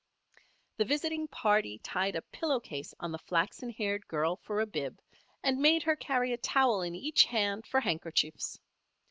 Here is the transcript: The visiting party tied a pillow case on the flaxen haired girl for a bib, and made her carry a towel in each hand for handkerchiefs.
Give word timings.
The 0.77 0.85
visiting 0.85 1.27
party 1.27 1.77
tied 1.77 2.15
a 2.15 2.23
pillow 2.23 2.59
case 2.59 2.91
on 2.99 3.11
the 3.11 3.19
flaxen 3.19 3.69
haired 3.69 4.07
girl 4.07 4.37
for 4.37 4.59
a 4.59 4.65
bib, 4.65 4.99
and 5.43 5.59
made 5.59 5.83
her 5.83 5.95
carry 5.95 6.33
a 6.33 6.37
towel 6.37 6.81
in 6.81 6.95
each 6.95 7.25
hand 7.25 7.67
for 7.67 7.81
handkerchiefs. 7.81 8.59